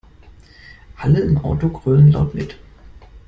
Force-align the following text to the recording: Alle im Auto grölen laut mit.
Alle 0.97 1.19
im 1.19 1.37
Auto 1.37 1.69
grölen 1.69 2.11
laut 2.11 2.33
mit. 2.33 2.57